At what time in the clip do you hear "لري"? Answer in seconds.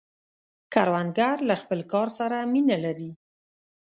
2.85-3.11